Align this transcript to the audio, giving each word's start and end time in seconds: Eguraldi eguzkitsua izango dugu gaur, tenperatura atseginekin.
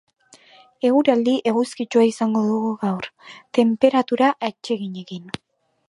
Eguraldi 0.89 1.35
eguzkitsua 1.51 2.07
izango 2.13 2.43
dugu 2.47 2.73
gaur, 2.87 3.11
tenperatura 3.59 4.35
atseginekin. 4.51 5.33